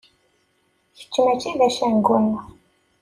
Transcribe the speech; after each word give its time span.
Kečč 1.01 1.15
mačči 1.25 1.51
d 1.59 1.61
acengu-nneɣ. 1.67 2.43